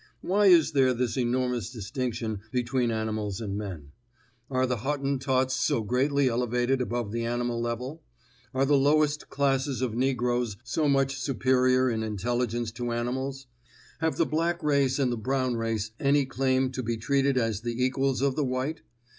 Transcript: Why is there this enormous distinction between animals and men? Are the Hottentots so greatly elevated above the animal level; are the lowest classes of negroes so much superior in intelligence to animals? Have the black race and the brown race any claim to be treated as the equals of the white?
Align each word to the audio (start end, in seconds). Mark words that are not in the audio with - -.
Why 0.21 0.47
is 0.47 0.71
there 0.71 0.95
this 0.95 1.15
enormous 1.15 1.69
distinction 1.69 2.39
between 2.51 2.89
animals 2.89 3.39
and 3.39 3.55
men? 3.55 3.91
Are 4.49 4.65
the 4.65 4.77
Hottentots 4.77 5.53
so 5.53 5.83
greatly 5.83 6.27
elevated 6.27 6.81
above 6.81 7.11
the 7.11 7.23
animal 7.23 7.61
level; 7.61 8.01
are 8.51 8.65
the 8.65 8.79
lowest 8.79 9.29
classes 9.29 9.79
of 9.83 9.93
negroes 9.93 10.57
so 10.63 10.89
much 10.89 11.17
superior 11.19 11.87
in 11.87 12.01
intelligence 12.01 12.71
to 12.71 12.91
animals? 12.91 13.45
Have 13.99 14.17
the 14.17 14.25
black 14.25 14.63
race 14.63 14.97
and 14.97 15.11
the 15.11 15.17
brown 15.17 15.55
race 15.55 15.91
any 15.99 16.25
claim 16.25 16.71
to 16.71 16.81
be 16.81 16.97
treated 16.97 17.37
as 17.37 17.61
the 17.61 17.79
equals 17.83 18.23
of 18.23 18.35
the 18.35 18.43
white? 18.43 18.81